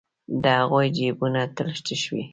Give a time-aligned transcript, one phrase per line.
[0.43, 2.23] د هغوی جېبونه تل تش وي